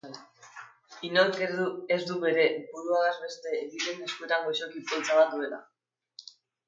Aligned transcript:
Inork 1.09 1.35
ez 1.97 1.99
du 2.07 2.17
bere 2.23 2.45
buruaz 2.71 3.13
beste 3.25 3.53
egiten 3.59 4.01
eskuetan 4.07 4.49
goxoki 4.49 4.83
poltsa 4.93 5.19
bat 5.21 5.35
duela. 5.37 5.61